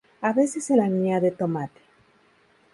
A 0.19 0.33
veces 0.33 0.63
se 0.65 0.75
le 0.75 0.81
añade 0.81 1.29
tomate. 1.29 1.79